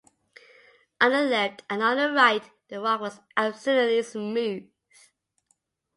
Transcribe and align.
On 0.99 1.11
the 1.11 1.21
left 1.21 1.61
and 1.69 1.83
on 1.83 1.95
the 1.97 2.11
right 2.11 2.41
the 2.69 2.81
rock 2.81 3.01
was 3.01 3.19
absolutely 3.37 4.01
smooth. 4.01 4.67